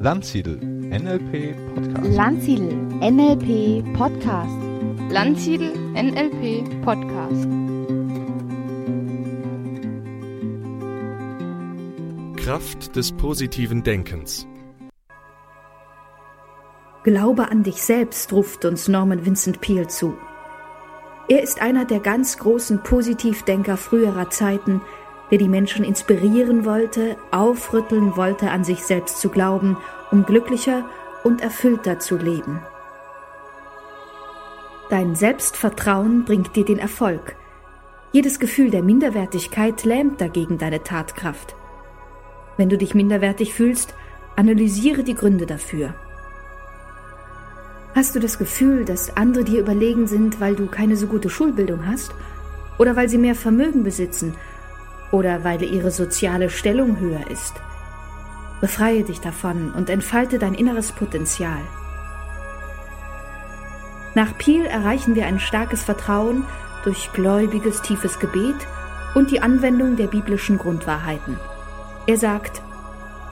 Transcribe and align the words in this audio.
Landsiedel 0.00 0.58
NLP 0.60 1.56
Podcast. 1.74 2.14
Landsiedel 2.14 2.72
NLP 3.00 3.82
Podcast. 3.94 4.56
Landsiedel 5.10 5.72
NLP 5.92 6.84
Podcast. 6.84 7.48
Kraft 12.36 12.94
des 12.94 13.10
positiven 13.10 13.82
Denkens. 13.82 14.46
Glaube 17.02 17.50
an 17.50 17.64
dich 17.64 17.82
selbst, 17.82 18.32
ruft 18.32 18.64
uns 18.66 18.86
Norman 18.86 19.26
Vincent 19.26 19.60
Peale 19.60 19.88
zu. 19.88 20.16
Er 21.28 21.42
ist 21.42 21.60
einer 21.60 21.84
der 21.84 21.98
ganz 21.98 22.38
großen 22.38 22.84
Positivdenker 22.84 23.76
früherer 23.76 24.30
Zeiten, 24.30 24.80
der 25.30 25.38
die 25.38 25.48
Menschen 25.48 25.84
inspirieren 25.84 26.64
wollte, 26.64 27.16
aufrütteln 27.30 28.16
wollte, 28.16 28.50
an 28.50 28.64
sich 28.64 28.82
selbst 28.84 29.20
zu 29.20 29.28
glauben, 29.28 29.76
um 30.10 30.24
glücklicher 30.24 30.84
und 31.24 31.42
erfüllter 31.42 31.98
zu 31.98 32.16
leben. 32.16 32.60
Dein 34.90 35.14
Selbstvertrauen 35.14 36.24
bringt 36.24 36.56
dir 36.56 36.64
den 36.64 36.78
Erfolg. 36.78 37.36
Jedes 38.12 38.40
Gefühl 38.40 38.70
der 38.70 38.82
Minderwertigkeit 38.82 39.84
lähmt 39.84 40.20
dagegen 40.20 40.56
deine 40.56 40.82
Tatkraft. 40.82 41.54
Wenn 42.56 42.70
du 42.70 42.78
dich 42.78 42.94
minderwertig 42.94 43.52
fühlst, 43.52 43.94
analysiere 44.34 45.04
die 45.04 45.14
Gründe 45.14 45.44
dafür. 45.44 45.94
Hast 47.94 48.14
du 48.14 48.20
das 48.20 48.38
Gefühl, 48.38 48.84
dass 48.84 49.16
andere 49.16 49.44
dir 49.44 49.60
überlegen 49.60 50.06
sind, 50.06 50.40
weil 50.40 50.54
du 50.54 50.66
keine 50.66 50.96
so 50.96 51.06
gute 51.06 51.28
Schulbildung 51.28 51.86
hast? 51.86 52.14
Oder 52.78 52.96
weil 52.96 53.08
sie 53.08 53.18
mehr 53.18 53.34
Vermögen 53.34 53.82
besitzen 53.82 54.34
oder 55.10 55.42
weil 55.44 55.62
ihre 55.62 55.90
soziale 55.90 56.50
Stellung 56.50 56.98
höher 57.00 57.30
ist. 57.30 57.54
Befreie 58.60 59.04
dich 59.04 59.20
davon 59.20 59.72
und 59.72 59.88
entfalte 59.88 60.38
dein 60.38 60.54
inneres 60.54 60.92
Potenzial. 60.92 61.60
Nach 64.14 64.36
Piel 64.36 64.64
erreichen 64.64 65.14
wir 65.14 65.26
ein 65.26 65.38
starkes 65.38 65.84
Vertrauen 65.84 66.44
durch 66.82 67.12
gläubiges 67.12 67.82
tiefes 67.82 68.18
Gebet 68.18 68.56
und 69.14 69.30
die 69.30 69.40
Anwendung 69.40 69.96
der 69.96 70.08
biblischen 70.08 70.58
Grundwahrheiten. 70.58 71.38
Er 72.06 72.16
sagt, 72.16 72.62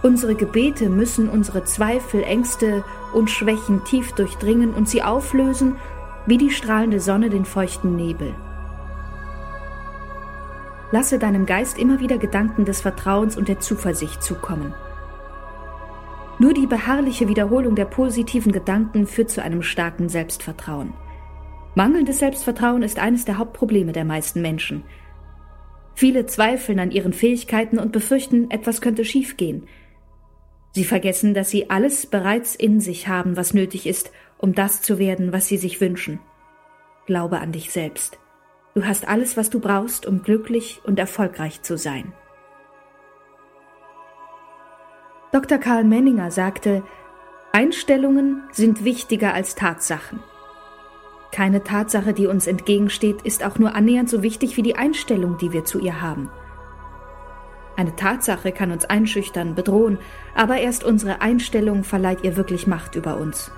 unsere 0.03 0.35
Gebete 0.35 0.89
müssen 0.89 1.29
unsere 1.29 1.65
Zweifel, 1.65 2.23
Ängste 2.23 2.85
und 3.13 3.31
Schwächen 3.31 3.85
tief 3.85 4.13
durchdringen 4.13 4.75
und 4.75 4.89
sie 4.89 5.03
auflösen 5.03 5.77
wie 6.27 6.39
die 6.39 6.51
strahlende 6.51 7.01
Sonne 7.01 7.31
den 7.31 7.45
feuchten 7.45 7.97
Nebel. 7.97 8.35
Lasse 10.93 11.19
deinem 11.19 11.47
Geist 11.47 11.79
immer 11.79 11.99
wieder 11.99 12.19
Gedanken 12.19 12.65
des 12.65 12.81
Vertrauens 12.81 13.37
und 13.37 13.49
der 13.49 13.59
Zuversicht 13.59 14.23
zukommen. 14.23 14.75
Nur 16.39 16.53
die 16.53 16.67
beharrliche 16.67 17.29
Wiederholung 17.29 17.75
der 17.75 17.87
positiven 17.87 18.53
Gedanken 18.53 19.07
führt 19.07 19.31
zu 19.31 19.43
einem 19.43 19.63
starken 19.63 20.09
Selbstvertrauen. 20.09 20.93
Mangelndes 21.75 22.19
Selbstvertrauen 22.19 22.83
ist 22.83 22.99
eines 22.99 23.25
der 23.25 23.39
Hauptprobleme 23.39 23.93
der 23.93 24.05
meisten 24.05 24.43
Menschen. 24.43 24.85
Viele 25.95 26.27
zweifeln 26.27 26.79
an 26.79 26.91
ihren 26.91 27.15
Fähigkeiten 27.15 27.79
und 27.79 27.93
befürchten, 27.93 28.51
etwas 28.51 28.83
könnte 28.83 29.05
schiefgehen. 29.05 29.67
Sie 30.73 30.85
vergessen, 30.85 31.33
dass 31.33 31.49
sie 31.49 31.71
alles 31.71 32.05
bereits 32.05 32.55
in 32.55 32.81
sich 32.81 33.09
haben, 33.09 33.39
was 33.39 33.55
nötig 33.55 33.87
ist, 33.87 34.13
um 34.37 34.55
das 34.55 34.83
zu 34.83 34.99
werden, 34.99 35.33
was 35.33 35.49
sie 35.49 35.57
sich 35.57 35.81
wünschen. 35.81 36.19
Glaube 37.07 37.39
an 37.39 37.53
dich 37.53 37.71
selbst. 37.71 38.19
Du 38.75 38.85
hast 38.85 39.09
alles, 39.09 39.39
was 39.39 39.49
du 39.49 39.59
brauchst, 39.59 40.05
um 40.05 40.23
glücklich 40.23 40.83
und 40.85 40.99
erfolgreich 40.99 41.63
zu 41.63 41.79
sein. 41.79 42.13
Dr. 45.37 45.59
Karl 45.59 45.85
Menninger 45.85 46.31
sagte, 46.31 46.83
Einstellungen 47.53 48.45
sind 48.53 48.85
wichtiger 48.85 49.35
als 49.35 49.55
Tatsachen. 49.55 50.21
Keine 51.31 51.63
Tatsache, 51.63 52.15
die 52.15 52.27
uns 52.27 52.47
entgegensteht, 52.47 53.21
ist 53.21 53.45
auch 53.45 53.59
nur 53.59 53.75
annähernd 53.75 54.09
so 54.09 54.23
wichtig 54.23 54.57
wie 54.57 54.63
die 54.63 54.77
Einstellung, 54.77 55.37
die 55.37 55.53
wir 55.53 55.67
zu 55.67 55.79
ihr 55.79 56.01
haben. 56.01 56.31
Eine 57.77 57.95
Tatsache 57.97 58.51
kann 58.51 58.71
uns 58.71 58.87
einschüchtern, 58.87 59.55
bedrohen, 59.55 59.99
aber 60.35 60.57
erst 60.57 60.85
unsere 60.85 61.21
Einstellung 61.21 61.85
verleiht 61.85 62.25
ihr 62.25 62.39
wirklich 62.39 62.67
Macht 62.67 62.95
über 62.95 63.19
uns. 63.19 63.51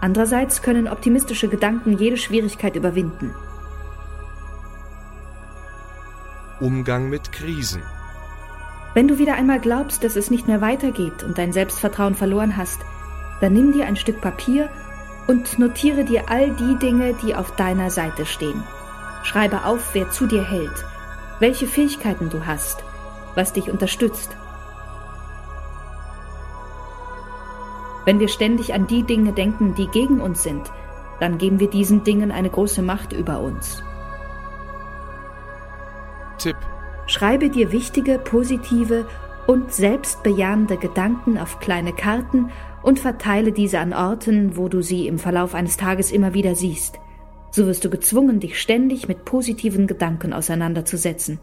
Andererseits 0.00 0.60
können 0.60 0.88
optimistische 0.88 1.46
Gedanken 1.46 1.98
jede 1.98 2.16
Schwierigkeit 2.16 2.74
überwinden. 2.74 3.32
Umgang 6.58 7.08
mit 7.10 7.30
Krisen. 7.30 7.84
Wenn 8.94 9.08
du 9.08 9.18
wieder 9.18 9.34
einmal 9.34 9.58
glaubst, 9.58 10.04
dass 10.04 10.16
es 10.16 10.30
nicht 10.30 10.46
mehr 10.46 10.60
weitergeht 10.60 11.22
und 11.22 11.38
dein 11.38 11.52
Selbstvertrauen 11.52 12.14
verloren 12.14 12.56
hast, 12.56 12.80
dann 13.40 13.54
nimm 13.54 13.72
dir 13.72 13.86
ein 13.86 13.96
Stück 13.96 14.20
Papier 14.20 14.68
und 15.26 15.58
notiere 15.58 16.04
dir 16.04 16.28
all 16.28 16.50
die 16.50 16.76
Dinge, 16.76 17.14
die 17.22 17.34
auf 17.34 17.56
deiner 17.56 17.90
Seite 17.90 18.26
stehen. 18.26 18.62
Schreibe 19.22 19.64
auf, 19.64 19.94
wer 19.94 20.10
zu 20.10 20.26
dir 20.26 20.42
hält, 20.42 20.84
welche 21.38 21.66
Fähigkeiten 21.66 22.28
du 22.28 22.44
hast, 22.44 22.84
was 23.34 23.52
dich 23.52 23.70
unterstützt. 23.70 24.36
Wenn 28.04 28.18
wir 28.18 28.28
ständig 28.28 28.74
an 28.74 28.86
die 28.86 29.04
Dinge 29.04 29.32
denken, 29.32 29.74
die 29.74 29.86
gegen 29.86 30.20
uns 30.20 30.42
sind, 30.42 30.70
dann 31.20 31.38
geben 31.38 31.60
wir 31.60 31.70
diesen 31.70 32.02
Dingen 32.02 32.32
eine 32.32 32.50
große 32.50 32.82
Macht 32.82 33.12
über 33.12 33.40
uns. 33.40 33.82
Tipp. 36.38 36.56
Schreibe 37.06 37.50
dir 37.50 37.72
wichtige, 37.72 38.18
positive 38.18 39.06
und 39.46 39.72
selbstbejahende 39.72 40.76
Gedanken 40.76 41.38
auf 41.38 41.58
kleine 41.58 41.92
Karten 41.92 42.50
und 42.82 42.98
verteile 42.98 43.52
diese 43.52 43.80
an 43.80 43.92
Orten, 43.92 44.56
wo 44.56 44.68
du 44.68 44.82
sie 44.82 45.06
im 45.06 45.18
Verlauf 45.18 45.54
eines 45.54 45.76
Tages 45.76 46.12
immer 46.12 46.34
wieder 46.34 46.54
siehst. 46.54 46.98
So 47.50 47.66
wirst 47.66 47.84
du 47.84 47.90
gezwungen, 47.90 48.40
dich 48.40 48.60
ständig 48.60 49.08
mit 49.08 49.24
positiven 49.24 49.86
Gedanken 49.86 50.32
auseinanderzusetzen. 50.32 51.38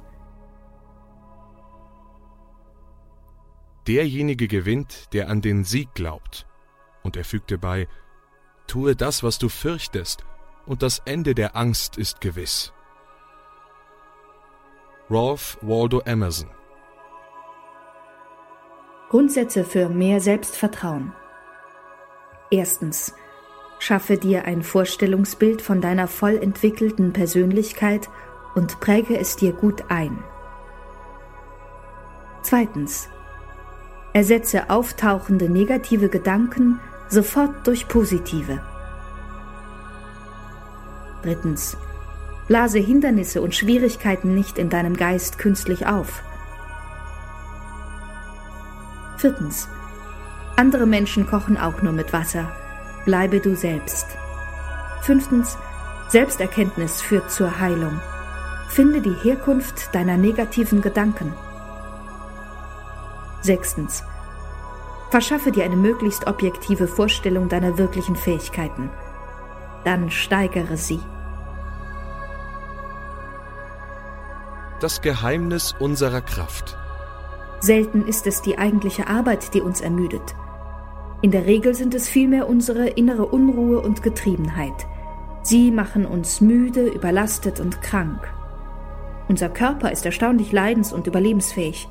Derjenige 3.88 4.48
gewinnt, 4.48 5.14
der 5.14 5.30
an 5.30 5.42
den 5.42 5.64
Sieg 5.64 5.94
glaubt. 5.94 6.46
Und 7.04 7.16
er 7.16 7.24
fügte 7.24 7.58
bei, 7.58 7.88
tue 8.68 8.96
das, 8.96 9.24
was 9.24 9.40
du 9.40 9.50
fürchtest, 9.50 10.26
und 10.66 10.84
das 10.84 11.02
Ende 11.06 11.34
der 11.34 11.56
Angst 11.56 11.98
ist 11.98 12.22
gewiss. 12.22 12.74
Ralph 15.12 15.58
Waldo 15.62 16.02
Emerson 16.06 16.52
Grundsätze 19.10 19.64
für 19.64 19.90
mehr 19.90 20.22
Selbstvertrauen. 20.22 21.14
Erstens. 22.52 23.16
Schaffe 23.80 24.18
dir 24.18 24.46
ein 24.46 24.62
Vorstellungsbild 24.62 25.64
von 25.64 25.82
deiner 25.82 26.08
voll 26.08 26.38
entwickelten 26.38 27.12
Persönlichkeit 27.12 28.08
und 28.54 28.80
präge 28.82 29.18
es 29.18 29.36
dir 29.36 29.52
gut 29.52 29.86
ein. 29.90 30.24
Zweitens. 32.44 33.10
Ersetze 34.14 34.70
auftauchende 34.70 35.50
negative 35.50 36.10
Gedanken 36.10 36.80
sofort 37.08 37.66
durch 37.66 37.88
positive. 37.88 38.62
Drittens. 41.24 41.78
Blase 42.50 42.80
Hindernisse 42.80 43.44
und 43.44 43.54
Schwierigkeiten 43.54 44.34
nicht 44.34 44.58
in 44.58 44.72
deinem 44.72 44.98
Geist 44.98 45.38
künstlich 45.38 45.86
auf. 45.86 46.24
Viertens. 49.18 49.70
Andere 50.56 50.88
Menschen 50.88 51.28
kochen 51.28 51.58
auch 51.58 51.84
nur 51.84 51.94
mit 51.94 52.12
Wasser. 52.12 52.52
Bleibe 53.06 53.40
du 53.40 53.56
selbst. 53.56 54.08
Fünftens. 55.02 55.60
Selbsterkenntnis 56.08 57.04
führt 57.04 57.30
zur 57.30 57.60
Heilung. 57.60 58.02
Finde 58.68 59.02
die 59.02 59.14
Herkunft 59.14 59.94
deiner 59.94 60.18
negativen 60.18 60.82
Gedanken. 60.82 61.32
Sechstens. 63.42 64.04
Verschaffe 65.12 65.52
dir 65.52 65.66
eine 65.66 65.76
möglichst 65.76 66.26
objektive 66.26 66.88
Vorstellung 66.88 67.48
deiner 67.48 67.78
wirklichen 67.78 68.16
Fähigkeiten. 68.16 68.90
Dann 69.84 70.10
steigere 70.10 70.78
sie. 70.78 71.00
Das 74.80 75.02
Geheimnis 75.02 75.76
unserer 75.78 76.22
Kraft. 76.22 76.78
Selten 77.60 78.08
ist 78.08 78.26
es 78.28 78.42
die 78.42 78.58
eigentliche 78.58 79.08
Arbeit, 79.08 79.54
die 79.54 79.60
uns 79.60 79.82
ermüdet. 79.82 80.22
In 81.22 81.32
der 81.32 81.46
Regel 81.46 81.76
sind 81.76 81.94
es 81.94 82.08
vielmehr 82.08 82.48
unsere 82.48 82.88
innere 82.88 83.26
Unruhe 83.26 83.82
und 83.82 84.04
Getriebenheit. 84.04 84.88
Sie 85.42 85.70
machen 85.72 86.06
uns 86.06 86.40
müde, 86.40 86.88
überlastet 86.88 87.60
und 87.60 87.82
krank. 87.82 88.32
Unser 89.28 89.50
Körper 89.50 89.92
ist 89.92 90.06
erstaunlich 90.06 90.54
leidens- 90.54 90.94
und 90.94 91.08
überlebensfähig. 91.08 91.90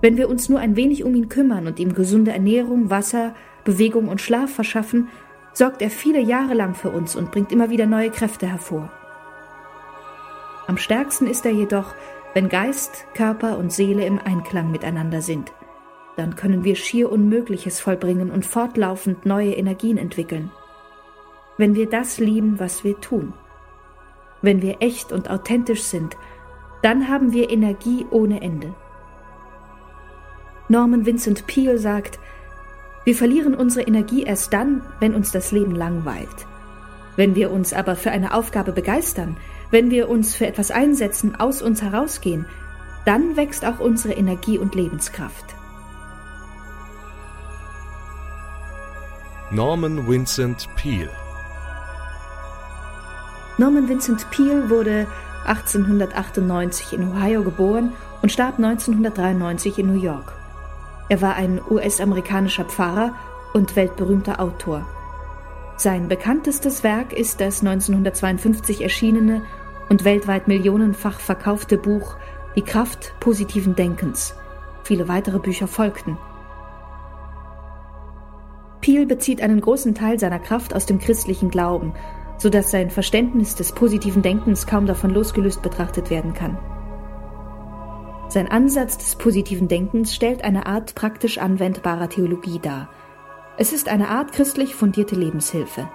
Wenn 0.00 0.16
wir 0.16 0.30
uns 0.30 0.48
nur 0.48 0.60
ein 0.60 0.76
wenig 0.76 1.04
um 1.04 1.14
ihn 1.14 1.28
kümmern 1.28 1.66
und 1.66 1.78
ihm 1.78 1.92
gesunde 1.92 2.32
Ernährung, 2.32 2.88
Wasser, 2.88 3.34
Bewegung 3.64 4.08
und 4.08 4.22
Schlaf 4.22 4.50
verschaffen, 4.50 5.08
sorgt 5.52 5.82
er 5.82 5.90
viele 5.90 6.20
Jahre 6.20 6.54
lang 6.54 6.74
für 6.74 6.88
uns 6.88 7.16
und 7.16 7.32
bringt 7.32 7.52
immer 7.52 7.68
wieder 7.68 7.84
neue 7.84 8.08
Kräfte 8.08 8.46
hervor. 8.46 8.90
Am 10.66 10.78
stärksten 10.78 11.26
ist 11.26 11.44
er 11.44 11.52
jedoch, 11.52 11.94
wenn 12.34 12.48
Geist, 12.48 13.06
Körper 13.14 13.56
und 13.58 13.72
Seele 13.72 14.04
im 14.04 14.18
Einklang 14.18 14.70
miteinander 14.70 15.22
sind. 15.22 15.52
dann 16.16 16.36
können 16.36 16.62
wir 16.62 16.76
schier 16.76 17.10
Unmögliches 17.10 17.80
vollbringen 17.80 18.30
und 18.30 18.46
fortlaufend 18.46 19.26
neue 19.26 19.54
Energien 19.54 19.98
entwickeln. 19.98 20.52
Wenn 21.58 21.74
wir 21.74 21.88
das 21.88 22.18
lieben, 22.18 22.60
was 22.60 22.84
wir 22.84 23.00
tun. 23.00 23.32
Wenn 24.40 24.62
wir 24.62 24.76
echt 24.80 25.10
und 25.10 25.28
authentisch 25.28 25.82
sind, 25.82 26.16
dann 26.82 27.08
haben 27.08 27.32
wir 27.32 27.50
Energie 27.50 28.06
ohne 28.10 28.42
Ende. 28.42 28.74
Norman 30.68 31.04
Vincent 31.04 31.46
Peale 31.46 31.78
sagt, 31.78 32.20
wir 33.04 33.14
verlieren 33.14 33.54
unsere 33.54 33.86
Energie 33.86 34.22
erst 34.22 34.52
dann, 34.52 34.82
wenn 35.00 35.14
uns 35.14 35.32
das 35.32 35.50
Leben 35.50 35.74
langweilt. 35.74 36.46
Wenn 37.16 37.34
wir 37.34 37.50
uns 37.50 37.72
aber 37.72 37.96
für 37.96 38.10
eine 38.10 38.34
Aufgabe 38.34 38.72
begeistern, 38.72 39.36
wenn 39.74 39.90
wir 39.90 40.08
uns 40.08 40.36
für 40.36 40.46
etwas 40.46 40.70
einsetzen, 40.70 41.34
aus 41.34 41.60
uns 41.60 41.82
herausgehen, 41.82 42.46
dann 43.04 43.36
wächst 43.36 43.66
auch 43.66 43.80
unsere 43.80 44.14
Energie 44.14 44.56
und 44.56 44.76
Lebenskraft. 44.76 45.56
Norman 49.50 50.06
Vincent 50.08 50.68
Peale 50.76 51.10
Norman 53.58 53.88
Vincent 53.88 54.30
Peale 54.30 54.70
wurde 54.70 55.08
1898 55.44 56.92
in 56.92 57.10
Ohio 57.10 57.42
geboren 57.42 57.92
und 58.22 58.30
starb 58.30 58.58
1993 58.58 59.80
in 59.80 59.92
New 59.92 60.00
York. 60.00 60.34
Er 61.08 61.20
war 61.20 61.34
ein 61.34 61.60
US-amerikanischer 61.68 62.64
Pfarrer 62.64 63.12
und 63.52 63.74
weltberühmter 63.74 64.38
Autor. 64.38 64.86
Sein 65.76 66.06
bekanntestes 66.06 66.84
Werk 66.84 67.12
ist 67.12 67.40
das 67.40 67.58
1952 67.60 68.80
erschienene 68.80 69.42
und 69.88 70.04
weltweit 70.04 70.48
millionenfach 70.48 71.20
verkaufte 71.20 71.78
Buch 71.78 72.16
Die 72.56 72.62
Kraft 72.62 73.14
positiven 73.20 73.74
Denkens. 73.74 74.34
Viele 74.82 75.08
weitere 75.08 75.38
Bücher 75.38 75.66
folgten. 75.66 76.18
Peel 78.80 79.06
bezieht 79.06 79.40
einen 79.40 79.60
großen 79.60 79.94
Teil 79.94 80.18
seiner 80.18 80.38
Kraft 80.38 80.74
aus 80.74 80.84
dem 80.84 80.98
christlichen 80.98 81.48
Glauben, 81.48 81.94
so 82.36 82.50
dass 82.50 82.70
sein 82.70 82.90
Verständnis 82.90 83.54
des 83.54 83.72
positiven 83.72 84.20
Denkens 84.20 84.66
kaum 84.66 84.86
davon 84.86 85.10
losgelöst 85.10 85.62
betrachtet 85.62 86.10
werden 86.10 86.34
kann. 86.34 86.58
Sein 88.28 88.50
Ansatz 88.50 88.98
des 88.98 89.16
positiven 89.16 89.68
Denkens 89.68 90.14
stellt 90.14 90.44
eine 90.44 90.66
Art 90.66 90.94
praktisch 90.94 91.38
anwendbarer 91.38 92.08
Theologie 92.08 92.58
dar. 92.58 92.88
Es 93.56 93.72
ist 93.72 93.88
eine 93.88 94.08
Art 94.08 94.32
christlich 94.32 94.74
fundierte 94.74 95.14
Lebenshilfe. 95.14 95.88